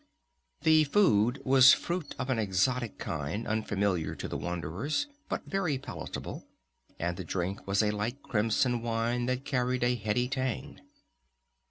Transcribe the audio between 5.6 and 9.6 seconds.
palatable, and the drink was a light crimson wine that